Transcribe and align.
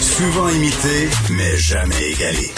Souvent 0.00 0.48
imité, 0.48 1.10
mais 1.28 1.58
jamais 1.58 2.12
égalé. 2.12 2.50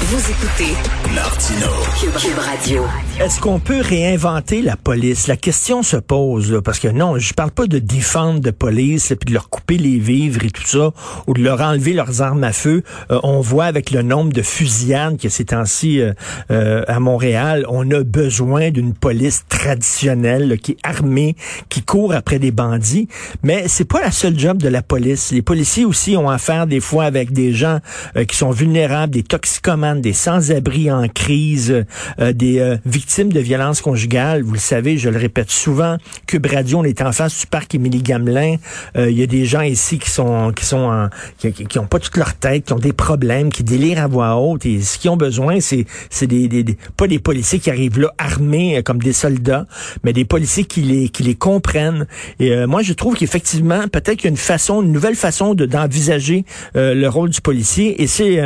Vous 0.00 0.30
écoutez 0.30 0.74
Martino. 1.14 1.68
Cube 2.00 2.38
Radio. 2.38 2.84
Est-ce 3.20 3.40
qu'on 3.40 3.60
peut 3.60 3.80
réinventer 3.80 4.62
la 4.62 4.76
police? 4.76 5.26
La 5.26 5.36
question 5.36 5.82
se 5.82 5.96
pose, 5.96 6.50
là, 6.50 6.60
parce 6.60 6.78
que 6.78 6.88
non, 6.88 7.18
je 7.18 7.32
parle 7.34 7.50
pas 7.50 7.66
de 7.66 7.78
défendre 7.78 8.40
de 8.40 8.50
police, 8.50 9.14
puis 9.18 9.28
de 9.28 9.32
leur 9.32 9.48
couper 9.48 9.78
les 9.78 9.98
vivres 9.98 10.44
et 10.44 10.50
tout 10.50 10.66
ça, 10.66 10.92
ou 11.26 11.34
de 11.34 11.42
leur 11.42 11.60
enlever 11.60 11.92
leurs 11.92 12.22
armes 12.22 12.44
à 12.44 12.52
feu. 12.52 12.82
Euh, 13.10 13.20
on 13.22 13.40
voit 13.40 13.66
avec 13.66 13.90
le 13.90 14.02
nombre 14.02 14.32
de 14.32 14.42
fusillades 14.42 15.18
que 15.18 15.28
ces 15.28 15.46
temps-ci 15.46 16.00
euh, 16.00 16.12
euh, 16.50 16.82
à 16.88 17.00
Montréal, 17.00 17.64
on 17.68 17.90
a 17.90 18.02
besoin 18.02 18.70
d'une 18.70 18.94
police 18.94 19.44
traditionnelle 19.48 20.48
là, 20.48 20.56
qui 20.56 20.72
est 20.72 20.78
armée, 20.82 21.36
qui 21.68 21.82
court 21.82 22.14
après 22.14 22.38
des 22.38 22.50
bandits. 22.50 23.08
Mais 23.42 23.68
c'est 23.68 23.84
pas 23.84 24.00
la 24.00 24.10
seule 24.10 24.38
job 24.38 24.58
de 24.58 24.68
la 24.68 24.82
police. 24.82 25.30
Les 25.32 25.42
policiers 25.42 25.84
aussi 25.84 26.16
ont 26.16 26.28
affaire 26.28 26.66
des 26.66 26.80
fois 26.80 27.04
avec 27.04 27.32
des 27.32 27.52
gens 27.52 27.80
qui 28.28 28.36
sont 28.36 28.50
vulnérables, 28.50 29.12
des 29.12 29.22
toxicomanes 29.22 30.00
des 30.00 30.12
sans-abri 30.12 30.90
en 30.96 31.08
crise, 31.08 31.84
euh, 32.20 32.32
des 32.32 32.58
euh, 32.58 32.76
victimes 32.84 33.32
de 33.32 33.40
violences 33.40 33.80
conjugales. 33.80 34.42
Vous 34.42 34.52
le 34.52 34.58
savez, 34.58 34.98
je 34.98 35.08
le 35.08 35.18
répète 35.18 35.50
souvent, 35.50 35.96
Cube 36.26 36.46
Radio, 36.46 36.78
on 36.78 36.84
est 36.84 37.02
en 37.02 37.12
face 37.12 37.40
du 37.40 37.46
parc 37.46 37.74
Émilie 37.74 38.02
Gamelin. 38.02 38.56
Euh, 38.96 39.10
il 39.10 39.18
y 39.18 39.22
a 39.22 39.26
des 39.26 39.44
gens 39.44 39.60
ici 39.60 39.98
qui 39.98 40.10
sont 40.10 40.52
qui 40.52 40.64
sont 40.64 40.76
en, 40.76 41.08
qui, 41.38 41.52
qui, 41.52 41.78
ont 41.78 41.86
pas 41.86 41.98
toute 41.98 42.16
leur 42.16 42.34
tête, 42.34 42.64
qui 42.64 42.72
ont 42.72 42.78
des 42.78 42.92
problèmes, 42.92 43.50
qui 43.50 43.64
délirent 43.64 44.02
à 44.02 44.06
voix 44.06 44.36
haute. 44.36 44.66
Et 44.66 44.80
ce 44.80 44.98
qu'ils 44.98 45.10
ont 45.10 45.16
besoin, 45.16 45.60
c'est 45.60 45.86
c'est 46.10 46.26
des, 46.26 46.48
des, 46.48 46.76
pas 46.96 47.06
des 47.06 47.18
policiers 47.18 47.58
qui 47.58 47.70
arrivent 47.70 48.00
là 48.00 48.12
armés 48.18 48.82
comme 48.84 48.98
des 48.98 49.12
soldats, 49.12 49.66
mais 50.04 50.12
des 50.12 50.24
policiers 50.24 50.64
qui 50.64 50.82
les 50.82 51.08
qui 51.08 51.22
les 51.22 51.34
comprennent. 51.34 52.06
Et 52.40 52.66
moi, 52.66 52.82
je 52.82 52.92
trouve 52.92 53.16
qu'effectivement, 53.16 53.88
peut-être 53.88 54.16
qu'il 54.16 54.24
y 54.24 54.28
a 54.28 54.30
une 54.30 54.36
façon, 54.36 54.82
une 54.82 54.92
nouvelle 54.92 55.16
façon 55.16 55.54
de 55.54 55.66
d'envisager 55.66 56.44
le 56.74 57.06
rôle 57.06 57.30
du 57.30 57.40
policier. 57.40 58.02
Et 58.02 58.06
c'est 58.06 58.40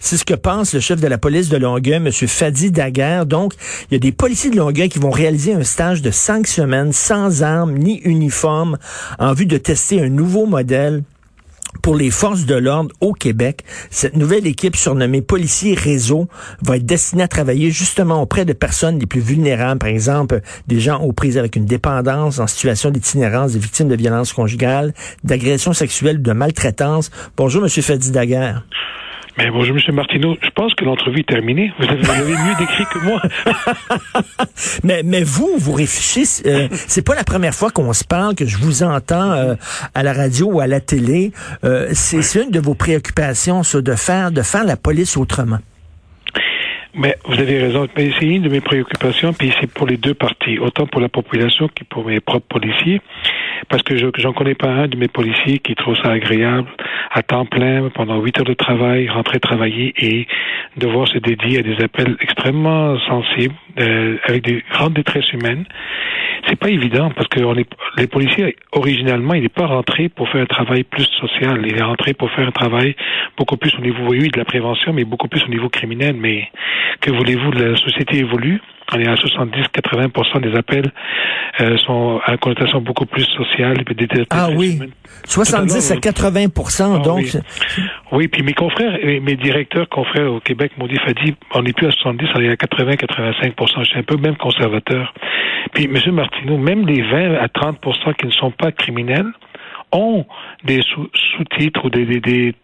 c'est 0.00 0.16
ce 0.16 0.24
que 0.24 0.34
pense 0.34 0.74
le 0.74 0.80
chef 0.80 1.00
de 1.00 1.06
la 1.06 1.18
police 1.18 1.48
de 1.48 1.56
Longueuil, 1.56 1.91
M. 1.96 2.10
Fadi 2.10 2.70
Daguerre. 2.70 3.26
Donc, 3.26 3.54
il 3.90 3.94
y 3.94 3.96
a 3.96 4.00
des 4.00 4.12
policiers 4.12 4.50
de 4.50 4.56
Longueuil 4.56 4.88
qui 4.88 4.98
vont 4.98 5.10
réaliser 5.10 5.54
un 5.54 5.64
stage 5.64 6.02
de 6.02 6.10
cinq 6.10 6.46
semaines 6.46 6.92
sans 6.92 7.42
armes 7.42 7.76
ni 7.76 7.98
uniforme 7.98 8.78
en 9.18 9.32
vue 9.32 9.46
de 9.46 9.58
tester 9.58 10.00
un 10.00 10.08
nouveau 10.08 10.46
modèle 10.46 11.02
pour 11.80 11.96
les 11.96 12.10
forces 12.10 12.44
de 12.44 12.54
l'ordre 12.54 12.94
au 13.00 13.12
Québec. 13.12 13.64
Cette 13.90 14.16
nouvelle 14.16 14.46
équipe 14.46 14.76
surnommée 14.76 15.22
Policiers 15.22 15.74
Réseau 15.74 16.28
va 16.62 16.76
être 16.76 16.86
destinée 16.86 17.22
à 17.22 17.28
travailler 17.28 17.70
justement 17.70 18.20
auprès 18.20 18.44
de 18.44 18.52
personnes 18.52 18.98
les 18.98 19.06
plus 19.06 19.20
vulnérables, 19.20 19.78
par 19.78 19.88
exemple 19.88 20.40
des 20.66 20.80
gens 20.80 21.00
aux 21.00 21.12
prises 21.12 21.38
avec 21.38 21.56
une 21.56 21.64
dépendance, 21.64 22.38
en 22.38 22.46
situation 22.46 22.90
d'itinérance, 22.90 23.52
des 23.52 23.58
victimes 23.58 23.88
de 23.88 23.96
violences 23.96 24.32
conjugales, 24.32 24.92
d'agressions 25.24 25.72
sexuelles, 25.72 26.20
de 26.20 26.32
maltraitance. 26.32 27.10
Bonjour, 27.36 27.62
Monsieur 27.62 27.82
Fadi 27.82 28.10
Daguerre. 28.10 28.64
Mais 29.38 29.50
bonjour, 29.50 29.76
M. 29.76 29.94
Martineau. 29.94 30.36
Je 30.42 30.50
pense 30.50 30.74
que 30.74 30.84
l'entrevue 30.84 31.20
est 31.20 31.28
terminée. 31.28 31.72
Vous 31.78 31.84
avez, 31.84 32.32
mieux 32.32 32.54
décrit 32.58 32.84
que 32.92 32.98
moi. 32.98 33.22
mais, 34.84 35.02
mais 35.04 35.22
vous, 35.22 35.54
vous 35.56 35.72
réfléchissez. 35.72 36.46
Euh, 36.46 36.68
c'est 36.70 37.04
pas 37.04 37.14
la 37.14 37.24
première 37.24 37.54
fois 37.54 37.70
qu'on 37.70 37.92
se 37.94 38.04
parle, 38.04 38.34
que 38.34 38.44
je 38.44 38.58
vous 38.58 38.82
entends 38.82 39.32
euh, 39.32 39.54
à 39.94 40.02
la 40.02 40.12
radio 40.12 40.52
ou 40.52 40.60
à 40.60 40.66
la 40.66 40.80
télé. 40.80 41.32
Euh, 41.64 41.88
c'est 41.92 42.42
une 42.42 42.50
de 42.50 42.60
vos 42.60 42.74
préoccupations, 42.74 43.62
ça, 43.62 43.80
de 43.80 43.94
faire, 43.94 44.32
de 44.32 44.42
faire 44.42 44.64
la 44.64 44.76
police 44.76 45.16
autrement. 45.16 45.58
Mais 46.94 47.16
vous 47.24 47.34
avez 47.34 47.58
raison. 47.58 47.88
Mais 47.96 48.10
c'est 48.18 48.26
une 48.26 48.42
de 48.42 48.50
mes 48.50 48.60
préoccupations, 48.60 49.32
puis 49.32 49.52
c'est 49.60 49.70
pour 49.70 49.86
les 49.86 49.96
deux 49.96 50.14
parties, 50.14 50.58
autant 50.58 50.86
pour 50.86 51.00
la 51.00 51.08
population 51.08 51.68
que 51.68 51.84
pour 51.84 52.04
mes 52.04 52.20
propres 52.20 52.48
policiers, 52.48 53.00
parce 53.68 53.82
que 53.82 53.96
j'en 53.96 54.32
connais 54.32 54.54
pas 54.54 54.68
un 54.68 54.88
de 54.88 54.96
mes 54.96 55.08
policiers 55.08 55.58
qui 55.58 55.74
trouve 55.74 55.96
ça 55.96 56.10
agréable 56.10 56.68
à 57.10 57.22
temps 57.22 57.46
plein 57.46 57.88
pendant 57.90 58.20
huit 58.20 58.38
heures 58.38 58.44
de 58.44 58.54
travail, 58.54 59.08
rentrer 59.08 59.40
travailler 59.40 59.92
et 59.98 60.26
devoir 60.76 61.08
se 61.08 61.18
dédier 61.18 61.58
à 61.58 61.62
des 61.62 61.82
appels 61.82 62.16
extrêmement 62.20 62.98
sensibles, 63.00 63.54
euh, 63.78 64.16
avec 64.26 64.44
des 64.44 64.62
grandes 64.70 64.94
détresses 64.94 65.30
humaines. 65.32 65.64
C'est 66.48 66.58
pas 66.58 66.70
évident 66.70 67.10
parce 67.10 67.28
que 67.28 67.40
on 67.40 67.54
est, 67.56 67.68
les 67.96 68.06
policiers 68.06 68.56
originalement, 68.72 69.34
il 69.34 69.42
n'est 69.42 69.48
pas 69.48 69.66
rentré 69.66 70.08
pour 70.08 70.28
faire 70.28 70.42
un 70.42 70.46
travail 70.46 70.82
plus 70.82 71.08
social. 71.20 71.62
Il 71.64 71.76
est 71.76 71.82
rentré 71.82 72.14
pour 72.14 72.30
faire 72.32 72.48
un 72.48 72.52
travail 72.52 72.96
beaucoup 73.36 73.56
plus 73.56 73.74
au 73.76 73.80
niveau 73.80 74.08
oui, 74.08 74.28
de 74.28 74.38
la 74.38 74.44
prévention, 74.44 74.92
mais 74.92 75.04
beaucoup 75.04 75.28
plus 75.28 75.44
au 75.44 75.48
niveau 75.48 75.68
criminel. 75.68 76.16
Mais 76.18 76.48
que 77.00 77.10
voulez-vous, 77.10 77.52
la 77.52 77.76
société 77.76 78.18
évolue. 78.18 78.60
On 78.94 79.00
est 79.00 79.08
à 79.08 79.14
70-80% 79.14 80.40
des 80.40 80.56
appels 80.56 80.92
euh, 81.60 81.76
sont 81.78 82.20
à 82.24 82.36
connotation 82.38 82.80
beaucoup 82.80 83.04
plus 83.04 83.24
sociale. 83.24 83.76
Et 83.80 83.94
des, 83.94 84.08
ah 84.30 84.48
oui, 84.54 84.80
70 85.26 85.92
à 85.92 85.96
80 85.96 86.46
ah 86.80 86.98
donc. 86.98 87.18
Oui. 87.18 87.32
oui. 88.12 88.28
puis 88.28 88.42
mes 88.42 88.54
confrères 88.54 88.98
et 89.04 89.20
mes 89.20 89.36
directeurs 89.36 89.88
confrères 89.88 90.32
au 90.32 90.40
Québec 90.40 90.72
m'ont 90.78 90.86
dit, 90.86 90.98
Fadi, 90.98 91.34
on 91.54 91.62
n'est 91.62 91.72
plus 91.72 91.88
à 91.88 91.90
70, 91.90 92.28
on 92.34 92.40
est 92.40 92.48
à 92.48 92.54
80-85 92.54 93.52
Je 93.80 93.84
suis 93.84 93.98
un 93.98 94.02
peu 94.02 94.16
même 94.16 94.36
conservateur. 94.36 95.12
Puis, 95.74 95.84
M. 95.84 96.14
Martineau, 96.14 96.56
même 96.56 96.86
les 96.86 97.02
20 97.02 97.34
à 97.36 97.46
30% 97.46 98.14
qui 98.14 98.26
ne 98.26 98.32
sont 98.32 98.50
pas 98.50 98.72
criminels, 98.72 99.32
ont 99.92 100.24
des 100.64 100.80
sous-titres 100.82 101.84
ou 101.84 101.90
des, 101.90 102.04
des, 102.04 102.20
des, 102.20 102.54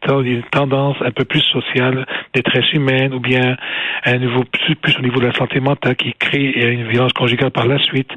tendances 0.51 0.97
un 1.01 1.11
peu 1.11 1.25
plus 1.25 1.43
sociales, 1.43 2.07
des 2.35 2.43
traits 2.43 2.73
humaines, 2.73 3.15
ou 3.15 3.21
bien 3.21 3.57
un 4.05 4.19
niveau 4.19 4.45
plus, 4.45 4.77
plus, 4.77 4.97
au 4.99 5.03
niveau 5.03 5.21
de 5.21 5.27
la 5.27 5.35
santé 5.35 5.61
mentale 5.61 5.97
qui 5.97 6.13
crée 6.15 6.53
une 6.73 6.89
violence 6.89 7.13
conjugale 7.13 7.51
par 7.51 7.67
la 7.67 7.79
suite, 7.79 8.11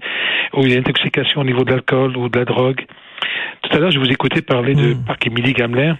ou 0.54 0.64
une 0.66 0.78
intoxication 0.78 1.42
au 1.42 1.46
niveau 1.46 1.64
de 1.64 1.72
l'alcool 1.72 2.18
ou 2.18 2.30
de 2.30 2.40
la 2.40 2.46
drogue. 2.46 2.86
Tout 3.62 3.76
à 3.76 3.80
l'heure, 3.80 3.92
je 3.92 4.00
vous 4.00 4.10
écoutais 4.10 4.42
parler 4.42 4.74
de 4.74 4.94
hmm. 4.94 5.06
Parc 5.06 5.28
Émilie 5.28 5.54
Gamelin. 5.54 5.98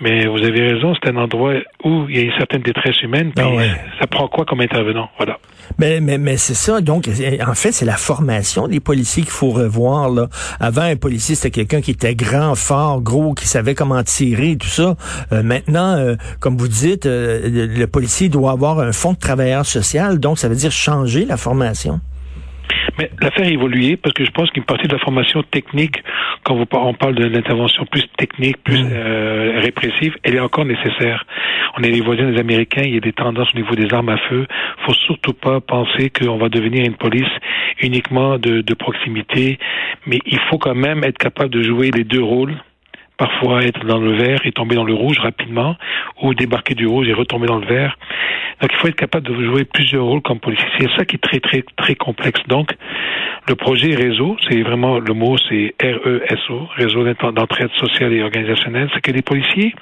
Mais 0.00 0.26
vous 0.26 0.42
avez 0.42 0.72
raison, 0.72 0.94
c'est 0.94 1.10
un 1.10 1.16
endroit 1.16 1.54
où 1.84 2.06
il 2.08 2.16
y 2.16 2.18
a 2.18 2.22
une 2.22 2.36
certaine 2.36 2.62
détresse 2.62 3.00
humaine. 3.02 3.32
Ah 3.38 3.48
Ça 4.00 4.06
prend 4.06 4.28
quoi 4.28 4.44
comme 4.44 4.60
intervenant? 4.60 5.08
Voilà. 5.16 5.38
Mais, 5.78 6.00
mais, 6.00 6.18
mais 6.18 6.36
c'est 6.36 6.54
ça. 6.54 6.80
Donc, 6.80 7.08
en 7.08 7.54
fait, 7.54 7.72
c'est 7.72 7.84
la 7.84 7.96
formation 7.96 8.68
des 8.68 8.80
policiers 8.80 9.22
qu'il 9.22 9.32
faut 9.32 9.50
revoir. 9.50 10.10
Là. 10.10 10.28
Avant, 10.60 10.82
un 10.82 10.96
policier, 10.96 11.34
c'était 11.34 11.50
quelqu'un 11.50 11.80
qui 11.80 11.92
était 11.92 12.14
grand, 12.14 12.54
fort, 12.54 13.00
gros, 13.00 13.34
qui 13.34 13.46
savait 13.46 13.74
comment 13.74 14.02
tirer, 14.02 14.56
tout 14.56 14.68
ça. 14.68 14.96
Euh, 15.32 15.42
maintenant, 15.42 15.96
euh, 15.96 16.16
comme 16.40 16.56
vous 16.56 16.68
dites, 16.68 17.06
euh, 17.06 17.68
le 17.68 17.86
policier 17.86 18.28
doit 18.28 18.52
avoir 18.52 18.80
un 18.80 18.92
fonds 18.92 19.12
de 19.12 19.18
travailleur 19.18 19.64
social. 19.64 20.18
Donc, 20.18 20.38
ça 20.38 20.48
veut 20.48 20.56
dire 20.56 20.72
changer 20.72 21.24
la 21.24 21.36
formation. 21.36 22.00
Mais 22.98 23.10
la 23.20 23.30
faire 23.30 23.46
évoluer, 23.46 23.96
parce 23.96 24.14
que 24.14 24.24
je 24.24 24.30
pense 24.30 24.50
qu'une 24.50 24.64
partie 24.64 24.86
de 24.86 24.92
la 24.92 24.98
formation 24.98 25.42
technique, 25.42 26.02
quand 26.44 26.54
vous, 26.54 26.66
on 26.72 26.94
parle 26.94 27.14
de 27.14 27.24
l'intervention 27.24 27.84
plus 27.86 28.04
technique, 28.16 28.62
plus 28.62 28.82
mm. 28.82 28.90
euh, 28.92 29.60
répressive, 29.60 30.16
elle 30.22 30.36
est 30.36 30.40
encore 30.40 30.64
nécessaire. 30.64 31.24
On 31.78 31.82
est 31.82 31.90
les 31.90 32.00
voisins 32.00 32.30
des 32.30 32.38
Américains, 32.38 32.82
il 32.84 32.94
y 32.94 32.96
a 32.96 33.00
des 33.00 33.12
tendances 33.12 33.48
au 33.54 33.56
niveau 33.56 33.74
des 33.74 33.92
armes 33.94 34.10
à 34.10 34.18
feu. 34.18 34.46
faut 34.86 34.94
surtout 34.94 35.32
pas 35.32 35.60
penser 35.60 36.10
qu'on 36.10 36.36
va 36.36 36.48
devenir 36.48 36.84
une 36.84 36.96
police 36.96 37.32
uniquement 37.80 38.38
de, 38.38 38.60
de 38.60 38.74
proximité, 38.74 39.58
mais 40.06 40.18
il 40.26 40.38
faut 40.50 40.58
quand 40.58 40.74
même 40.74 41.04
être 41.04 41.18
capable 41.18 41.50
de 41.50 41.62
jouer 41.62 41.90
les 41.90 42.04
deux 42.04 42.22
rôles 42.22 42.56
parfois 43.22 43.62
être 43.62 43.84
dans 43.86 44.00
le 44.00 44.16
vert 44.16 44.40
et 44.44 44.50
tomber 44.50 44.74
dans 44.74 44.84
le 44.84 44.94
rouge 44.94 45.20
rapidement, 45.20 45.76
ou 46.22 46.34
débarquer 46.34 46.74
du 46.74 46.86
rouge 46.88 47.08
et 47.08 47.12
retomber 47.12 47.46
dans 47.46 47.58
le 47.58 47.66
vert. 47.66 47.96
Donc 48.62 48.70
il 48.72 48.78
faut 48.78 48.86
être 48.86 48.96
capable 48.96 49.26
de 49.26 49.44
jouer 49.44 49.64
plusieurs 49.64 50.04
rôles 50.04 50.22
comme 50.22 50.38
policier. 50.38 50.66
C'est 50.78 50.90
ça 50.96 51.04
qui 51.04 51.16
est 51.16 51.18
très 51.18 51.40
très 51.40 51.64
très 51.76 51.96
complexe. 51.96 52.40
Donc 52.46 52.70
le 53.48 53.56
projet 53.56 53.92
réseau, 53.96 54.36
c'est 54.48 54.62
vraiment 54.62 55.00
le 55.00 55.14
mot, 55.14 55.36
c'est 55.48 55.74
R-E-S-O, 55.82 56.68
réseau 56.76 57.02
d'entraide 57.32 57.70
sociale 57.72 58.12
et 58.12 58.22
organisationnelle. 58.22 58.88
C'est 58.94 59.00
que 59.00 59.10
les 59.10 59.22
policiers, 59.22 59.74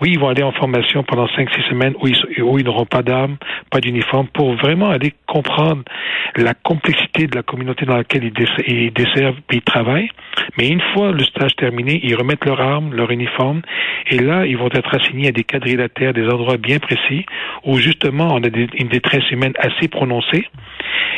oui, 0.00 0.10
ils 0.14 0.18
vont 0.18 0.28
aller 0.28 0.42
en 0.42 0.50
formation 0.50 1.04
pendant 1.04 1.28
cinq 1.28 1.48
six 1.54 1.62
semaines 1.70 1.94
où 2.00 2.08
ils, 2.08 2.16
ils 2.36 2.64
n'auront 2.64 2.84
pas 2.84 3.02
d'armes, 3.02 3.36
pas 3.70 3.78
d'uniforme, 3.78 4.26
pour 4.26 4.54
vraiment 4.56 4.90
aller 4.90 5.14
comprendre 5.28 5.84
la 6.34 6.54
complexité 6.54 7.28
de 7.28 7.36
la 7.36 7.42
communauté 7.44 7.86
dans 7.86 7.96
laquelle 7.96 8.24
ils, 8.24 8.92
desservent 8.92 9.38
et 9.52 9.56
ils 9.56 9.62
travaillent. 9.62 10.10
Mais 10.58 10.68
une 10.68 10.82
fois 10.92 11.12
le 11.12 11.22
stage 11.22 11.54
terminé, 11.54 12.00
ils 12.02 12.16
remettent 12.16 12.44
leurs 12.44 12.60
armes, 12.60 12.92
leur 12.92 13.12
uniforme, 13.12 13.62
et 14.10 14.18
là, 14.18 14.46
ils 14.46 14.56
vont 14.56 14.68
être 14.72 14.94
assignés 14.94 15.28
à 15.28 15.32
des 15.32 15.44
quadrilatères, 15.44 16.12
des 16.12 16.26
endroits 16.28 16.56
bien 16.56 16.78
précis, 16.80 17.24
où 17.64 17.78
justement 17.78 18.15
on 18.24 18.42
a 18.42 18.48
une 18.48 18.88
détresse 18.88 19.30
humaine 19.30 19.54
assez 19.58 19.88
prononcée 19.88 20.46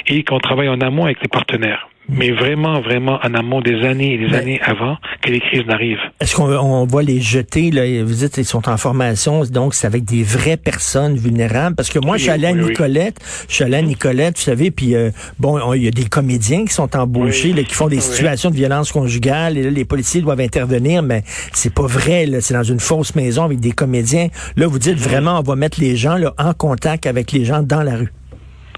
et 0.06 0.24
qu'on 0.24 0.38
travaille 0.38 0.68
en 0.68 0.80
amont 0.80 1.04
avec 1.04 1.20
les 1.22 1.28
partenaires 1.28 1.88
mais 2.08 2.31
vraiment, 2.31 2.81
vraiment 2.81 3.19
en 3.22 3.34
amont 3.34 3.60
des 3.60 3.82
années 3.84 4.14
et 4.14 4.19
des 4.19 4.34
années 4.34 4.60
avant 4.62 4.96
que 5.22 5.31
les 5.31 5.40
crises 5.40 5.66
n'arrivent. 5.66 5.99
Est-ce 6.20 6.34
qu'on 6.34 6.50
on 6.50 6.87
voit 6.87 7.02
les 7.02 7.20
jeter, 7.20 7.70
là, 7.70 7.82
vous 8.02 8.14
dites 8.14 8.34
qu'ils 8.34 8.44
sont 8.44 8.69
en 8.69 8.76
formation, 8.76 9.44
donc 9.44 9.75
c'est 9.75 9.87
avec 9.87 10.05
des 10.05 10.22
vraies 10.22 10.56
personnes 10.56 11.16
vulnérables? 11.16 11.76
Parce 11.76 11.90
que 11.90 11.99
moi, 11.99 12.16
je 12.16 12.22
suis 12.22 12.31
allé 12.31 12.46
à 12.46 12.52
Nicolette, 12.52 13.19
je 13.49 13.55
suis 13.55 13.64
allé 13.64 13.76
à 13.76 13.82
Nicolette, 13.82 14.37
vous 14.38 14.44
savez, 14.44 14.70
puis 14.70 14.94
euh, 14.94 15.10
bon, 15.38 15.72
il 15.75 15.84
y 15.84 15.88
a 15.88 15.90
des 15.90 16.06
comédiens 16.06 16.64
qui 16.64 16.72
sont 16.72 16.96
embauchés, 16.96 17.52
là, 17.52 17.62
qui 17.62 17.75
font 17.75 17.88
des 17.88 18.00
situations 18.00 18.50
de 18.50 18.56
violence 18.56 18.90
conjugale, 18.93 19.58
et 19.58 19.62
là, 19.62 19.70
les 19.70 19.84
policiers 19.84 20.22
doivent 20.22 20.40
intervenir, 20.40 21.02
mais 21.02 21.22
c'est 21.52 21.72
pas 21.72 21.87
vrai, 21.87 22.26
là, 22.26 22.40
c'est 22.40 22.54
dans 22.54 22.62
une 22.62 22.81
fausse 22.81 23.14
maison 23.14 23.44
avec 23.44 23.61
des 23.61 23.72
comédiens. 23.72 24.28
Là, 24.56 24.66
vous 24.66 24.78
dites 24.78 24.99
vraiment, 24.99 25.38
on 25.38 25.43
va 25.43 25.56
mettre 25.56 25.81
les 25.81 25.96
gens 25.96 26.16
là, 26.16 26.32
en 26.38 26.54
contact 26.54 27.06
avec 27.06 27.32
les 27.32 27.44
gens 27.44 27.62
dans 27.62 27.82
la 27.82 27.96
rue. 27.96 28.12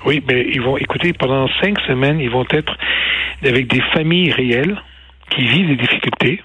Oui, 0.06 0.22
mais 0.26 0.46
ils 0.52 0.62
vont, 0.62 0.76
écouter 0.76 1.12
pendant 1.12 1.48
cinq 1.60 1.78
semaines, 1.80 2.20
ils 2.20 2.30
vont 2.30 2.46
être 2.50 2.76
avec 3.44 3.66
des 3.66 3.82
familles 3.92 4.30
réelles 4.30 4.80
qui 5.30 5.46
vivent 5.46 5.68
des 5.68 5.76
difficultés. 5.76 6.42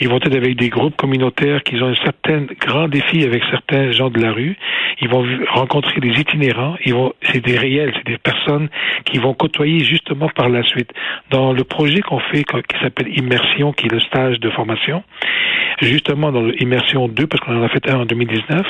Ils 0.00 0.08
vont 0.08 0.16
être 0.16 0.34
avec 0.34 0.56
des 0.56 0.68
groupes 0.68 0.96
communautaires 0.96 1.62
qui 1.62 1.80
ont 1.82 1.88
un 1.88 1.94
certain 1.94 2.46
grand 2.60 2.88
défi 2.88 3.24
avec 3.24 3.42
certains 3.50 3.92
gens 3.92 4.10
de 4.10 4.20
la 4.20 4.32
rue. 4.32 4.56
Ils 5.00 5.08
vont 5.08 5.24
rencontrer 5.48 6.00
des 6.00 6.20
itinérants. 6.20 6.76
Ils 6.84 6.94
vont, 6.94 7.12
c'est 7.32 7.44
des 7.44 7.56
réels, 7.56 7.92
c'est 7.96 8.06
des 8.06 8.18
personnes 8.18 8.68
qui 9.04 9.18
vont 9.18 9.34
côtoyer 9.34 9.84
justement 9.84 10.28
par 10.28 10.48
la 10.48 10.62
suite. 10.62 10.90
Dans 11.30 11.52
le 11.52 11.64
projet 11.64 12.00
qu'on 12.00 12.18
fait, 12.18 12.44
qui 12.44 12.78
s'appelle 12.82 13.08
Immersion, 13.16 13.72
qui 13.72 13.86
est 13.86 13.92
le 13.92 14.00
stage 14.00 14.38
de 14.40 14.50
formation, 14.50 15.02
justement 15.80 16.32
dans 16.32 16.42
l'Immersion 16.42 17.08
2, 17.08 17.26
parce 17.26 17.42
qu'on 17.42 17.58
en 17.58 17.62
a 17.62 17.68
fait 17.68 17.88
un 17.88 18.00
en 18.00 18.04
2019, 18.04 18.66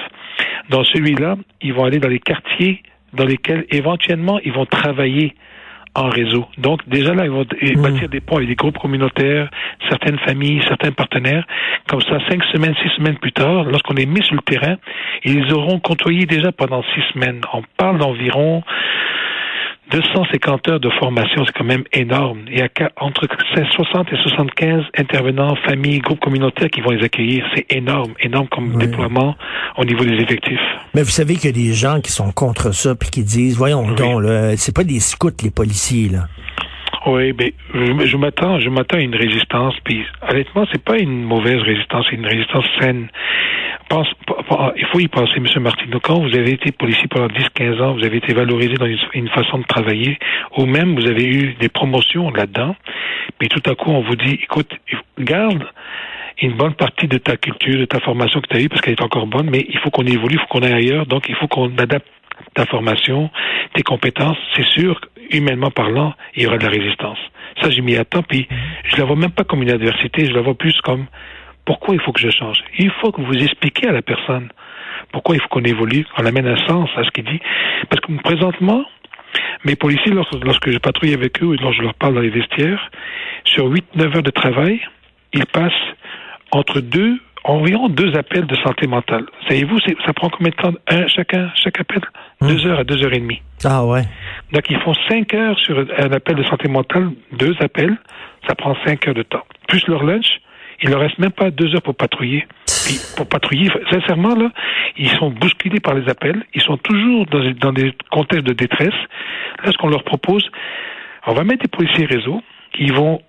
dans 0.71 0.85
celui-là, 0.85 1.37
ils 1.61 1.73
vont 1.73 1.85
aller 1.85 1.99
dans 1.99 2.09
les 2.09 2.21
quartiers 2.21 2.83
dans 3.17 3.25
lesquels 3.25 3.65
éventuellement 3.71 4.39
ils 4.45 4.53
vont 4.53 4.67
travailler 4.67 5.35
en 5.97 6.09
réseau. 6.09 6.47
Donc 6.59 6.87
déjà 6.89 7.15
là, 7.15 7.25
ils 7.25 7.31
vont 7.31 7.45
hmm. 7.45 7.83
bâtir 7.83 8.09
des 8.09 8.21
ponts 8.21 8.37
avec 8.37 8.49
des 8.49 8.55
groupes 8.55 8.79
communautaires, 8.79 9.49
certaines 9.89 10.19
familles, 10.19 10.63
certains 10.69 10.93
partenaires. 10.93 11.47
Comme 11.89 12.03
ça, 12.03 12.19
cinq 12.29 12.45
semaines, 12.53 12.75
six 12.83 12.91
semaines 12.97 13.17
plus 13.19 13.33
tard, 13.33 13.65
lorsqu'on 13.65 13.97
est 13.97 14.07
mis 14.07 14.23
sur 14.23 14.35
le 14.35 14.43
terrain, 14.43 14.77
ils 15.25 15.53
auront 15.53 15.81
côtoyé 15.81 16.27
déjà 16.27 16.53
pendant 16.53 16.83
six 16.95 17.03
semaines. 17.15 17.41
On 17.53 17.63
parle 17.77 17.99
d'environ 17.99 18.63
250 19.91 20.69
heures 20.69 20.81
de 20.81 20.91
formation, 20.91 21.44
c'est 21.44 21.53
quand 21.53 21.65
même 21.65 21.85
énorme. 21.93 22.41
Il 22.49 22.59
y 22.59 22.62
a 22.62 22.69
entre 22.97 23.27
60 23.55 24.12
et 24.12 24.17
75 24.17 24.85
intervenants, 24.99 25.55
familles, 25.69 26.00
groupes 26.00 26.21
communautaires 26.21 26.69
qui 26.71 26.81
vont 26.81 26.91
les 26.91 27.05
accueillir. 27.05 27.44
C'est 27.55 27.67
énorme, 27.71 28.15
énorme 28.21 28.49
comme 28.49 28.77
déploiement 28.79 29.37
au 29.79 29.85
niveau 29.85 30.05
des 30.05 30.17
effectifs. 30.17 30.61
Mais 30.94 31.03
vous 31.03 31.11
savez 31.11 31.37
qu'il 31.37 31.47
y 31.47 31.49
a 31.49 31.67
des 31.67 31.73
gens 31.73 32.00
qui 32.00 32.11
sont 32.11 32.33
contre 32.33 32.73
ça 32.73 32.94
puis 32.94 33.11
qui 33.11 33.23
disent, 33.23 33.56
voyons 33.56 33.91
donc, 33.93 34.23
c'est 34.56 34.75
pas 34.75 34.85
des 34.85 35.00
scouts 35.00 35.31
les 35.43 35.50
policiers 35.50 36.09
là. 36.09 36.27
Oui, 37.06 37.33
mais 37.38 37.55
je, 37.73 38.17
m'attends, 38.17 38.59
je 38.59 38.69
m'attends 38.69 38.97
à 38.97 39.00
une 39.00 39.15
résistance. 39.15 39.75
Puis 39.85 40.05
honnêtement, 40.29 40.67
c'est 40.73 40.83
pas 40.83 40.99
une 40.99 41.23
mauvaise 41.23 41.62
résistance, 41.62 42.05
c'est 42.11 42.17
une 42.17 42.27
résistance 42.27 42.65
saine. 42.81 43.09
Pense, 43.88 44.09
il 44.77 44.87
faut 44.87 44.99
y 44.99 45.06
penser, 45.06 45.35
M. 45.37 45.62
Martineau. 45.62 46.00
Quand 46.00 46.21
vous 46.21 46.35
avez 46.35 46.53
été 46.53 46.73
policier 46.73 47.06
pendant 47.09 47.29
10-15 47.29 47.83
ans, 47.83 47.94
vous 47.94 48.05
avez 48.05 48.17
été 48.17 48.35
valorisé 48.35 48.75
dans 48.75 48.87
une, 48.87 49.29
façon 49.29 49.59
de 49.59 49.65
travailler, 49.65 50.19
ou 50.56 50.67
même 50.67 50.99
vous 50.99 51.06
avez 51.06 51.25
eu 51.25 51.55
des 51.61 51.69
promotions 51.69 52.31
là-dedans, 52.31 52.75
puis 53.38 53.49
tout 53.49 53.62
à 53.71 53.75
coup 53.75 53.91
on 53.91 54.00
vous 54.00 54.17
dit, 54.17 54.41
écoute, 54.43 54.73
garde 55.19 55.65
une 56.43 56.55
bonne 56.55 56.75
partie 56.75 57.06
de 57.06 57.19
ta 57.19 57.37
culture, 57.37 57.79
de 57.79 57.85
ta 57.85 58.00
formation 58.00 58.41
que 58.41 58.49
tu 58.49 58.56
as 58.56 58.61
eue, 58.61 58.69
parce 58.69 58.81
qu'elle 58.81 58.94
est 58.94 59.03
encore 59.03 59.27
bonne, 59.27 59.49
mais 59.50 59.65
il 59.69 59.79
faut 59.79 59.91
qu'on 59.91 60.05
évolue, 60.06 60.35
il 60.35 60.41
faut 60.41 60.47
qu'on 60.47 60.62
aille 60.62 60.75
ailleurs, 60.75 61.06
donc 61.06 61.29
il 61.29 61.37
faut 61.37 61.47
qu'on 61.47 61.75
adapte 61.79 62.06
ta 62.55 62.67
formation, 62.67 63.31
tes 63.75 63.83
compétences, 63.83 64.37
c'est 64.55 64.67
sûr, 64.67 65.00
humainement 65.31 65.71
parlant, 65.71 66.12
il 66.35 66.43
y 66.43 66.47
aura 66.47 66.59
de 66.59 66.65
la 66.65 66.71
résistance. 66.71 67.19
Ça, 67.62 67.71
j'ai 67.71 67.83
mis 67.83 67.97
à 67.97 68.05
temps, 68.05 68.23
puis 68.23 68.49
je 68.85 68.97
la 68.97 69.05
vois 69.05 69.17
même 69.17 69.31
pas 69.31 69.44
comme 69.44 69.62
une 69.62 69.71
adversité, 69.71 70.27
je 70.27 70.33
la 70.33 70.43
vois 70.43 70.55
plus 70.55 70.79
comme 70.83 71.06
pourquoi 71.67 71.95
il 71.95 72.01
faut 72.01 72.13
que 72.13 72.21
je 72.21 72.31
change? 72.31 72.59
Il 72.79 72.91
faut 73.01 73.13
que 73.13 73.21
vous 73.21 73.35
expliquiez 73.35 73.89
à 73.89 73.93
la 73.93 74.03
personne 74.03 74.49
pourquoi 75.13 75.37
il 75.37 75.41
faut 75.41 75.49
qu'on 75.49 75.65
évolue, 75.65 76.05
qu'on 76.17 76.25
amène 76.25 76.47
un 76.47 76.67
sens 76.67 76.89
à 76.97 77.05
ce 77.05 77.11
qu'il 77.11 77.25
dit. 77.25 77.41
Parce 77.89 78.01
que 78.01 78.13
présentement, 78.23 78.85
mes 79.65 79.77
policiers, 79.77 80.13
lorsque, 80.13 80.71
je 80.71 80.79
patrouille 80.79 81.15
avec 81.15 81.43
eux 81.43 81.55
et 81.55 81.57
lorsque 81.63 81.79
je 81.79 81.83
leur 81.83 81.95
parle 81.95 82.15
dans 82.15 82.21
les 82.21 82.31
vestiaires, 82.31 82.91
sur 83.45 83.71
8-9 83.71 84.17
heures 84.17 84.23
de 84.23 84.31
travail, 84.31 84.81
ils 85.33 85.47
passent 85.47 85.73
entre 86.53 86.81
deux 86.81 87.19
environ 87.45 87.89
deux 87.89 88.17
appels 88.17 88.47
de 88.47 88.57
santé 88.57 88.89
mentale. 88.89 89.25
Savez-vous, 89.49 89.79
ça 90.05 90.12
prend 90.12 90.29
combien 90.31 90.51
de 90.51 90.57
temps? 90.57 90.73
Un, 90.89 91.07
chacun, 91.07 91.51
chaque 91.55 91.79
appel? 91.79 92.03
Hmm. 92.41 92.49
Deux 92.49 92.67
heures 92.67 92.81
à 92.81 92.85
deux 92.85 93.05
heures 93.05 93.12
et 93.12 93.21
demie. 93.21 93.41
Ah 93.65 93.85
ouais. 93.85 94.03
Donc 94.53 94.65
ils 94.69 94.81
font 94.81 94.95
cinq 95.09 95.33
heures 95.33 95.59
sur 95.61 95.79
un 95.79 96.12
appel 96.12 96.35
de 96.35 96.45
santé 96.45 96.69
mentale, 96.69 97.11
deux 97.33 97.55
appels, 97.61 97.97
ça 98.49 98.55
prend 98.57 98.77
cinq 98.85 99.07
heures 99.07 99.15
de 99.15 99.23
temps. 99.23 99.45
Plus 99.69 99.87
leur 99.87 100.03
lunch, 100.03 100.41
il 100.82 100.90
leur 100.90 101.00
reste 101.00 101.19
même 101.19 101.32
pas 101.32 101.50
deux 101.50 101.75
heures 101.75 101.82
pour 101.82 101.94
patrouiller. 101.94 102.46
Pour 103.17 103.28
patrouiller, 103.28 103.70
sincèrement 103.90 104.34
là, 104.37 104.50
ils 104.96 105.11
sont 105.11 105.31
bousculés 105.31 105.81
par 105.81 105.94
les 105.94 106.08
appels, 106.08 106.44
ils 106.55 106.62
sont 106.62 106.76
toujours 106.76 107.26
dans, 107.26 107.50
dans 107.50 107.73
des 107.73 107.93
contextes 108.11 108.46
de 108.46 108.52
détresse. 108.52 108.94
Là, 109.64 109.73
ce 109.73 109.76
qu'on 109.76 109.88
leur 109.88 110.05
propose, 110.05 110.49
on 111.26 111.34
va 111.34 111.43
mettre 111.43 111.62
des 111.62 111.69
policiers 111.69 112.06
réseau, 112.06 112.43
qui 112.76 112.87
vont 112.87 113.20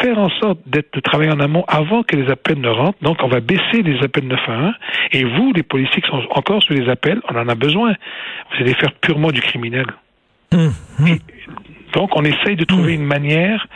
faire 0.00 0.18
en 0.18 0.28
sorte 0.40 0.58
d'être 0.66 0.94
de 0.94 1.00
travailler 1.00 1.30
en 1.30 1.40
amont 1.40 1.64
avant 1.68 2.02
que 2.02 2.16
les 2.16 2.30
appels 2.30 2.60
ne 2.60 2.68
rentrent. 2.68 2.98
Donc, 3.02 3.18
on 3.22 3.28
va 3.28 3.40
baisser 3.40 3.82
les 3.82 4.02
appels 4.02 4.26
911. 4.26 4.74
Et 5.12 5.24
vous, 5.24 5.52
les 5.54 5.62
policiers 5.62 6.02
qui 6.02 6.08
sont 6.08 6.26
encore 6.30 6.62
sur 6.62 6.74
les 6.74 6.88
appels, 6.88 7.20
on 7.30 7.36
en 7.36 7.48
a 7.48 7.54
besoin. 7.54 7.94
Vous 8.50 8.62
allez 8.62 8.74
faire 8.74 8.92
purement 8.94 9.30
du 9.30 9.40
criminel. 9.40 9.86
Hum. 10.52 10.72
donc, 11.92 12.16
on 12.16 12.24
essaye 12.24 12.56
de 12.56 12.64
trouver 12.64 12.94
hum. 12.94 13.02
une 13.02 13.06
manière 13.06 13.66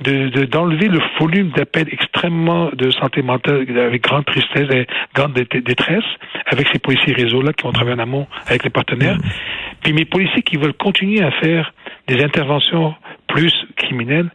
de 0.00 0.44
d'enlever 0.46 0.88
le 0.88 1.00
volume 1.18 1.50
d'appels 1.50 1.88
extrêmement 1.90 2.70
de 2.72 2.90
santé 2.90 3.22
mentale 3.22 3.66
avec 3.78 4.02
grande 4.02 4.24
tristesse 4.24 4.68
et 4.70 4.86
grande 5.14 5.34
détresse 5.34 6.04
avec 6.46 6.68
ces 6.72 6.78
policiers 6.78 7.12
réseaux-là 7.12 7.52
qui 7.52 7.64
vont 7.64 7.72
travailler 7.72 7.96
en 7.96 8.02
amont 8.02 8.26
avec 8.46 8.64
les 8.64 8.70
partenaires. 8.70 9.18
Puis 9.82 9.92
mes 9.92 10.04
policiers 10.04 10.42
qui 10.42 10.56
veulent 10.56 10.74
continuer 10.74 11.22
à 11.22 11.30
faire 11.30 11.72
des 12.08 12.22
interventions 12.22 12.94
plus 13.28 13.52
criminelles, 13.76 14.30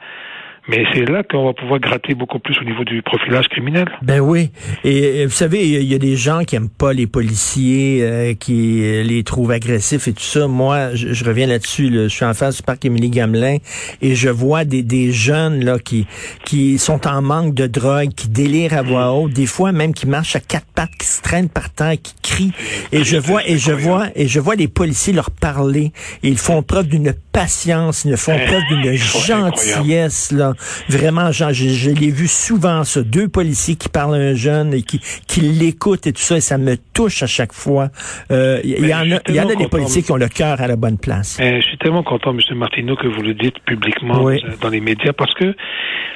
mais 0.68 0.84
c'est 0.94 1.06
là 1.06 1.24
qu'on 1.24 1.46
va 1.46 1.54
pouvoir 1.54 1.80
gratter 1.80 2.14
beaucoup 2.14 2.40
plus 2.40 2.58
au 2.60 2.64
niveau 2.64 2.84
du 2.84 3.02
profilage 3.02 3.48
criminel. 3.48 3.88
Ben 4.02 4.20
oui. 4.20 4.52
Et 4.84 5.26
vous 5.26 5.32
savez, 5.32 5.66
il 5.68 5.84
y, 5.84 5.96
a 5.96 5.98
des 5.98 6.16
gens 6.16 6.44
qui 6.44 6.56
aiment 6.56 6.70
pas 6.70 6.94
les 6.94 7.08
policiers, 7.08 8.00
euh, 8.02 8.34
qui 8.34 8.82
les 9.04 9.24
trouvent 9.24 9.52
agressifs 9.52 10.08
et 10.08 10.14
tout 10.14 10.22
ça. 10.22 10.48
Moi, 10.48 10.94
je, 10.94 11.24
reviens 11.24 11.48
là-dessus. 11.48 11.90
Je 11.94 12.08
suis 12.08 12.26
en 12.26 12.34
face 12.34 12.58
du 12.58 12.64
parc 12.64 12.84
Émilie 12.86 13.10
Gamelin 13.10 13.58
et 14.02 14.16
je 14.16 14.30
vois 14.30 14.66
des, 14.66 14.84
des 14.84 15.12
jeunes 15.12 15.64
là 15.64 15.80
qui 15.80 16.06
qui 16.46 16.78
sont 16.78 17.08
en 17.08 17.22
manque 17.22 17.54
de 17.54 17.68
drogue, 17.68 18.10
qui 18.16 18.28
délirent 18.28 18.74
à 18.74 18.82
voix 18.82 19.14
haute, 19.14 19.34
des 19.34 19.46
fois 19.46 19.72
même 19.72 19.94
qui 19.94 20.08
marchent 20.08 20.36
à 20.36 20.40
quatre 20.40 20.68
pattes, 20.76 20.92
qui 21.00 21.08
se 21.08 21.22
traînent 21.22 21.50
par 21.50 21.70
terre, 21.70 21.96
qui 22.02 22.14
crient. 22.22 22.54
Et 22.92 23.04
je 23.04 23.18
vois 23.18 23.48
et 23.48 23.58
je 23.58 23.72
vois 23.72 24.08
et 24.16 24.28
je 24.28 24.40
vois 24.40 24.56
les 24.56 24.68
policiers 24.68 25.14
leur 25.14 25.32
parler. 25.32 25.92
Et 26.24 26.30
ils 26.30 26.38
font 26.38 26.62
preuve 26.62 26.88
d'une 26.88 27.14
patience, 27.32 28.04
ils 28.06 28.18
font 28.18 28.38
preuve 28.38 28.64
d'une 28.70 28.94
gentillesse 28.96 30.32
là. 30.32 30.54
Vraiment, 30.90 31.32
je, 31.32 31.52
je 31.52 31.90
l'ai 31.90 32.12
vu 32.12 32.28
souvent, 32.28 32.84
ça. 32.84 33.04
Deux 33.04 33.28
policiers 33.28 33.76
qui 33.76 33.90
parlent 33.90 34.16
à 34.16 34.18
un 34.18 34.34
jeune 34.34 34.74
et 34.74 34.82
qui, 34.82 35.00
qui 35.28 35.42
l'écoutent 35.42 36.08
et 36.08 36.14
tout 36.14 36.22
ça, 36.22 36.38
et 36.38 36.42
ça 36.42 36.58
me 36.58 36.76
touche 36.94 37.24
à 37.24 37.28
chaque 37.28 37.54
fois. 37.54 37.90
Euh, 38.32 38.60
il 38.64 38.86
y, 38.86 38.94
en 38.94 39.00
a, 39.12 39.20
il 39.28 39.36
y 39.36 39.40
en 39.40 39.50
a 39.50 39.56
des 39.56 39.68
policiers 39.68 40.04
qui 40.04 40.12
ont 40.12 40.18
le 40.18 40.28
cœur 40.28 40.62
à 40.62 40.68
la 40.68 40.76
bonne 40.76 40.98
place. 40.98 41.38
je 41.40 41.62
suis 41.62 41.78
tellement 41.78 42.04
content, 42.04 42.32
M. 42.32 42.58
Martineau, 42.58 42.96
que 42.96 43.08
vous 43.08 43.22
le 43.22 43.34
dites 43.34 43.60
publiquement 43.66 44.28
euh, 44.28 44.38
dans 44.62 44.70
les 44.70 44.82
médias, 44.82 45.14
parce 45.14 45.34
que 45.34 45.56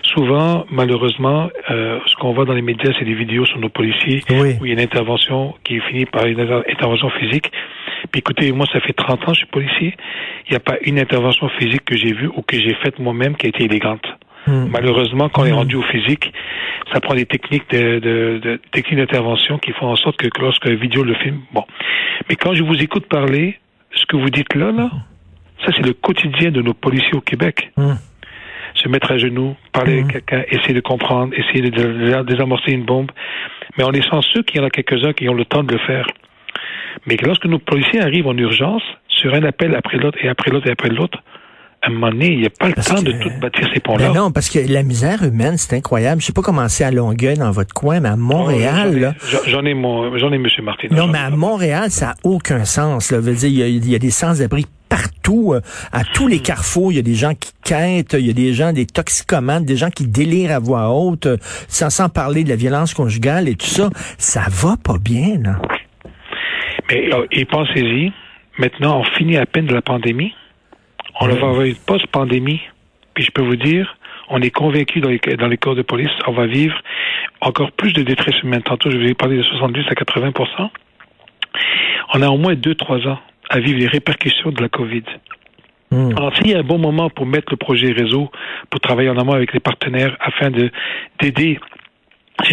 souvent, 0.03 0.65
malheureusement, 0.71 1.49
euh, 1.69 1.99
ce 2.05 2.15
qu'on 2.15 2.33
voit 2.33 2.45
dans 2.45 2.53
les 2.53 2.61
médias, 2.61 2.91
c'est 2.97 3.05
des 3.05 3.13
vidéos 3.13 3.45
sur 3.45 3.59
nos 3.59 3.69
policiers 3.69 4.23
où 4.29 4.65
il 4.65 4.67
y 4.67 4.69
a 4.71 4.73
une 4.73 4.79
intervention 4.79 5.55
qui 5.63 5.79
finit 5.81 6.05
par 6.05 6.25
une 6.25 6.39
intervention 6.39 7.09
physique. 7.11 7.51
Puis 8.11 8.19
écoutez, 8.19 8.51
moi, 8.51 8.65
ça 8.71 8.79
fait 8.81 8.93
30 8.93 9.21
ans 9.21 9.25
que 9.27 9.33
je 9.33 9.37
suis 9.37 9.45
policier. 9.45 9.95
Il 10.47 10.51
n'y 10.51 10.57
a 10.57 10.59
pas 10.59 10.77
une 10.81 10.99
intervention 10.99 11.49
physique 11.59 11.85
que 11.85 11.95
j'ai 11.95 12.13
vue 12.13 12.27
ou 12.27 12.41
que 12.41 12.57
j'ai 12.57 12.73
faite 12.83 12.99
moi-même 12.99 13.35
qui 13.35 13.45
a 13.45 13.49
été 13.49 13.65
élégante. 13.65 14.05
Hmm. 14.47 14.67
Malheureusement, 14.71 15.29
quand 15.29 15.43
on 15.43 15.45
est 15.45 15.51
hmm. 15.51 15.55
rendu 15.55 15.75
au 15.75 15.83
physique, 15.83 16.31
ça 16.91 16.99
prend 16.99 17.15
des 17.15 17.25
techniques 17.25 17.69
de, 17.69 17.99
de, 17.99 18.39
de 18.41 18.61
techniques 18.71 18.99
d'intervention 18.99 19.57
qui 19.57 19.71
font 19.73 19.87
en 19.87 19.95
sorte 19.95 20.17
que, 20.17 20.27
lorsque 20.39 20.67
vidéo 20.67 21.03
le 21.03 21.13
filme, 21.15 21.41
bon. 21.53 21.63
Mais 22.29 22.35
quand 22.35 22.53
je 22.53 22.63
vous 22.63 22.81
écoute 22.81 23.07
parler, 23.07 23.59
ce 23.93 24.05
que 24.05 24.15
vous 24.15 24.29
dites 24.29 24.53
là, 24.55 24.71
là, 24.71 24.89
ça 25.65 25.71
c'est 25.75 25.85
le 25.85 25.93
quotidien 25.93 26.51
de 26.51 26.61
nos 26.61 26.73
policiers 26.73 27.13
au 27.13 27.21
Québec. 27.21 27.71
Hmm. 27.77 27.95
Se 28.75 28.87
mettre 28.87 29.11
à 29.11 29.17
genoux, 29.17 29.55
parler 29.73 29.99
avec 29.99 30.07
quelqu'un, 30.07 30.43
essayer 30.49 30.73
de 30.73 30.79
comprendre, 30.79 31.33
essayer 31.37 31.69
de 31.69 32.23
désamorcer 32.23 32.71
une 32.71 32.85
bombe. 32.85 33.11
Mais 33.77 33.83
on 33.83 33.91
est 33.91 34.01
chanceux 34.01 34.43
qu'il 34.43 34.61
y 34.61 34.63
en 34.63 34.65
a 34.65 34.69
quelques-uns 34.69 35.13
qui 35.13 35.27
ont 35.27 35.33
le 35.33 35.45
temps 35.45 35.63
de 35.63 35.73
le 35.73 35.79
faire. 35.79 36.07
Mais 37.05 37.17
lorsque 37.21 37.45
nos 37.45 37.59
policiers 37.59 38.01
arrivent 38.01 38.27
en 38.27 38.37
urgence, 38.37 38.83
sur 39.21 39.33
un 39.33 39.43
appel 39.43 39.75
après 39.75 39.97
l'autre 39.97 40.17
et 40.21 40.27
après 40.27 40.51
l'autre 40.51 40.67
et 40.67 40.71
après 40.71 40.89
l'autre, 40.89 41.19
à 41.83 41.87
un 41.87 41.93
moment 41.93 42.11
donné, 42.11 42.31
il 42.31 42.39
n'y 42.41 42.45
a 42.45 42.49
pas 42.51 42.67
le 42.67 42.73
temps 42.73 43.01
de 43.01 43.11
tout 43.11 43.31
bâtir 43.41 43.67
ces 43.73 43.79
ponts-là. 43.79 44.09
Ben 44.09 44.13
non, 44.13 44.31
parce 44.31 44.49
que 44.49 44.59
la 44.59 44.83
misère 44.83 45.23
humaine, 45.23 45.57
c'est 45.57 45.75
incroyable. 45.75 46.21
Je 46.21 46.27
sais 46.27 46.33
pas 46.33 46.43
comment 46.43 46.67
c'est 46.67 46.83
à 46.83 46.91
Longueuil, 46.91 47.37
dans 47.37 47.49
votre 47.49 47.73
coin, 47.73 47.99
mais 47.99 48.09
à 48.09 48.15
Montréal, 48.15 49.15
J'en 49.47 49.65
ai, 49.65 49.73
mon, 49.73 50.15
j'en 50.17 50.31
ai, 50.31 50.35
M. 50.35 50.47
Martin. 50.61 50.89
Non, 50.91 51.07
mais 51.07 51.17
à 51.17 51.31
Montréal, 51.31 51.89
ça 51.89 52.07
n'a 52.07 52.15
aucun 52.23 52.65
sens. 52.65 53.11
Là. 53.11 53.19
Veut 53.19 53.33
dire, 53.33 53.67
il 53.67 53.89
y 53.89 53.95
a, 53.95 53.99
des 53.99 54.11
sans-abri 54.11 54.67
partout, 54.89 55.53
euh, 55.53 55.61
à 55.91 56.03
tous 56.03 56.27
les 56.27 56.39
carrefours, 56.39 56.91
il 56.91 56.95
y 56.97 56.99
a 56.99 57.03
des 57.03 57.15
gens 57.15 57.33
qui 57.33 57.51
quêtent, 57.63 58.15
il 58.19 58.27
y 58.27 58.29
a 58.29 58.33
des 58.33 58.53
gens, 58.53 58.73
des 58.73 58.85
toxicomanes, 58.85 59.65
des 59.65 59.77
gens 59.77 59.89
qui 59.89 60.05
délirent 60.05 60.51
à 60.51 60.59
voix 60.59 60.89
haute, 60.89 61.25
euh, 61.25 61.37
sans, 61.67 61.89
sans 61.89 62.09
parler 62.09 62.43
de 62.43 62.49
la 62.49 62.57
violence 62.57 62.93
conjugale 62.93 63.47
et 63.47 63.55
tout 63.55 63.65
ça. 63.65 63.89
Ça 64.19 64.43
va 64.49 64.75
pas 64.83 64.97
bien, 64.99 65.39
là. 65.41 65.55
Mais, 66.89 67.09
et 67.31 67.45
pensez-y, 67.45 68.11
maintenant, 68.59 68.99
on 68.99 69.03
finit 69.17 69.37
à 69.37 69.45
peine 69.45 69.65
de 69.65 69.73
la 69.73 69.81
pandémie. 69.81 70.33
On 71.21 71.27
va 71.27 71.33
avoir 71.33 71.61
une 71.61 71.75
post-pandémie. 71.75 72.61
Puis 73.13 73.23
je 73.23 73.31
peux 73.31 73.43
vous 73.43 73.55
dire, 73.55 73.95
on 74.29 74.41
est 74.41 74.49
convaincu 74.49 75.01
dans 75.01 75.09
les, 75.09 75.19
dans 75.19 75.47
les 75.47 75.57
corps 75.57 75.75
de 75.75 75.81
police, 75.81 76.09
on 76.25 76.31
va 76.31 76.47
vivre 76.47 76.81
encore 77.41 77.71
plus 77.71 77.93
de 77.93 78.01
détresse 78.01 78.41
humaine. 78.43 78.61
Tantôt, 78.63 78.89
je 78.89 78.97
vous 78.97 79.05
ai 79.05 79.13
parlé 79.13 79.37
de 79.37 79.43
70 79.43 79.85
à 79.89 79.93
80% 79.93 80.69
On 82.13 82.21
a 82.21 82.29
au 82.29 82.37
moins 82.37 82.53
2-3 82.53 83.07
ans 83.07 83.19
à 83.49 83.59
vivre 83.59 83.79
les 83.79 83.87
répercussions 83.87 84.51
de 84.51 84.61
la 84.61 84.69
COVID. 84.69 85.03
Hmm. 85.91 86.11
Alors, 86.15 86.35
s'il 86.37 86.47
y 86.47 86.53
a 86.55 86.59
un 86.59 86.63
bon 86.63 86.77
moment 86.77 87.09
pour 87.09 87.25
mettre 87.25 87.51
le 87.51 87.57
projet 87.57 87.91
réseau, 87.91 88.31
pour 88.69 88.79
travailler 88.79 89.09
en 89.09 89.17
amont 89.17 89.33
avec 89.33 89.53
les 89.53 89.59
partenaires 89.59 90.15
afin 90.21 90.49
de 90.49 90.71
d'aider 91.19 91.59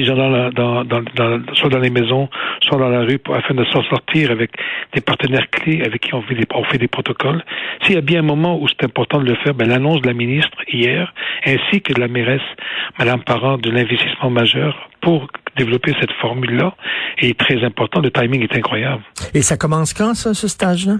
gens 0.04 0.16
dans, 0.16 0.50
dans, 0.50 0.84
dans, 0.84 1.54
soit 1.54 1.70
dans 1.70 1.78
les 1.78 1.90
maisons, 1.90 2.28
soit 2.60 2.78
dans 2.78 2.88
la 2.88 3.00
rue, 3.00 3.18
afin 3.34 3.54
de 3.54 3.64
s'en 3.64 3.82
sortir 3.84 4.30
avec 4.30 4.50
des 4.94 5.00
partenaires 5.00 5.48
clés 5.50 5.82
avec 5.84 6.02
qui 6.02 6.14
on 6.14 6.22
fait 6.22 6.34
des, 6.34 6.44
on 6.54 6.64
fait 6.64 6.78
des 6.78 6.88
protocoles. 6.88 7.44
S'il 7.82 7.94
y 7.94 7.98
a 7.98 8.02
bien 8.02 8.20
un 8.20 8.22
moment 8.22 8.60
où 8.60 8.68
c'est 8.68 8.84
important 8.84 9.20
de 9.20 9.26
le 9.26 9.36
faire, 9.36 9.54
ben, 9.54 9.68
l'annonce 9.68 10.00
de 10.02 10.06
la 10.06 10.14
ministre 10.14 10.58
hier, 10.70 11.12
ainsi 11.46 11.80
que 11.80 11.92
de 11.92 12.00
la 12.00 12.08
mairesse, 12.08 12.40
Madame 12.98 13.22
Parent, 13.22 13.58
de 13.58 13.70
l'investissement 13.70 14.30
majeur 14.30 14.88
pour 15.00 15.28
développer 15.56 15.92
cette 16.00 16.12
formule-là 16.20 16.74
est 17.18 17.38
très 17.38 17.64
important. 17.64 18.00
Le 18.00 18.10
timing 18.10 18.42
est 18.42 18.54
incroyable. 18.54 19.02
Et 19.34 19.42
ça 19.42 19.56
commence 19.56 19.94
quand, 19.94 20.14
ça, 20.14 20.34
ce 20.34 20.48
stage-là? 20.48 20.94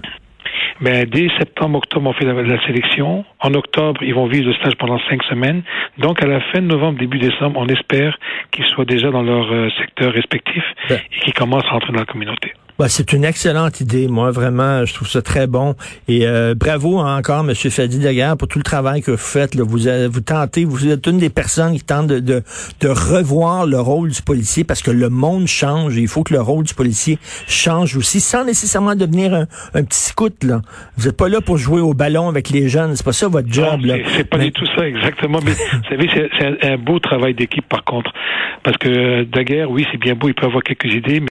Ben, 0.81 1.05
dès 1.05 1.27
septembre, 1.37 1.79
octobre, 1.79 2.09
on 2.09 2.13
fait 2.13 2.25
la, 2.25 2.65
sélection. 2.65 3.25
En 3.41 3.53
octobre, 3.53 4.01
ils 4.01 4.13
vont 4.13 4.27
vivre 4.27 4.47
le 4.47 4.53
stage 4.53 4.75
pendant 4.77 4.97
cinq 5.09 5.21
semaines. 5.23 5.63
Donc, 5.97 6.23
à 6.23 6.27
la 6.27 6.39
fin 6.39 6.61
de 6.61 6.67
novembre, 6.67 6.99
début 6.99 7.19
décembre, 7.19 7.59
on 7.59 7.67
espère 7.67 8.17
qu'ils 8.51 8.65
soient 8.65 8.85
déjà 8.85 9.11
dans 9.11 9.23
leur 9.23 9.51
euh, 9.51 9.69
secteur 9.77 10.13
respectif 10.13 10.63
ben. 10.87 10.99
et 11.11 11.19
qu'ils 11.19 11.33
commencent 11.33 11.65
à 11.65 11.71
rentrer 11.71 11.91
dans 11.91 11.99
la 11.99 12.05
communauté. 12.05 12.53
Bah, 12.79 12.87
c'est 12.87 13.11
une 13.11 13.25
excellente 13.25 13.81
idée. 13.81 14.07
Moi, 14.07 14.31
vraiment, 14.31 14.85
je 14.85 14.93
trouve 14.93 15.09
ça 15.09 15.21
très 15.21 15.47
bon. 15.47 15.75
Et 16.07 16.25
euh, 16.25 16.55
bravo 16.55 16.99
encore, 16.99 17.41
M. 17.41 17.53
Fadi 17.53 17.99
Daguerre, 17.99 18.37
pour 18.37 18.47
tout 18.47 18.57
le 18.57 18.63
travail 18.63 19.01
que 19.01 19.11
vous 19.11 19.17
faites. 19.17 19.53
Là. 19.53 19.65
Vous, 19.65 19.79
vous 20.09 20.21
tentez, 20.21 20.63
vous 20.63 20.87
êtes 20.87 21.05
une 21.05 21.17
des 21.17 21.29
personnes 21.29 21.75
qui 21.75 21.83
tentent 21.83 22.07
de, 22.07 22.19
de, 22.21 22.41
de, 22.79 22.87
revoir 22.87 23.65
le 23.65 23.81
rôle 23.81 24.11
du 24.11 24.21
policier 24.21 24.63
parce 24.63 24.81
que 24.81 24.91
le 24.91 25.09
monde 25.09 25.45
change. 25.45 25.97
Et 25.97 25.99
il 25.99 26.07
faut 26.07 26.23
que 26.23 26.33
le 26.33 26.39
rôle 26.39 26.63
du 26.63 26.73
policier 26.73 27.19
change 27.49 27.97
aussi, 27.97 28.21
sans 28.21 28.45
nécessairement 28.45 28.95
devenir 28.95 29.33
un, 29.33 29.47
un 29.73 29.83
petit 29.83 29.99
scout. 29.99 30.41
Là. 30.45 30.61
Vous 30.95 31.07
n'êtes 31.07 31.17
pas 31.17 31.27
là 31.27 31.41
pour 31.41 31.57
jouer 31.57 31.81
au 31.81 31.93
ballon 31.93 32.29
avec 32.29 32.49
les 32.49 32.69
jeunes. 32.69 32.95
C'est 32.95 33.03
pas 33.03 33.11
ça 33.11 33.27
votre 33.27 33.51
job. 33.51 33.83
là. 33.83 33.95
C'est 34.15 34.23
pas 34.23 34.37
du 34.37 34.53
tout 34.53 34.65
ça, 34.77 34.87
exactement. 34.87 35.39
Mais 35.43 35.51
vous 35.51 35.89
savez, 35.89 36.09
c'est 36.13 36.45
un, 36.45 36.75
un 36.75 36.77
beau 36.77 36.99
travail 36.99 37.33
d'équipe, 37.33 37.67
par 37.67 37.83
contre. 37.83 38.13
Parce 38.63 38.77
que 38.77 39.23
Daguerre, 39.23 39.69
oui, 39.69 39.85
c'est 39.91 39.97
bien 39.97 40.15
beau, 40.15 40.29
il 40.29 40.33
peut 40.33 40.45
avoir 40.45 40.63
quelques 40.63 40.93
idées, 40.93 41.19
mais 41.19 41.27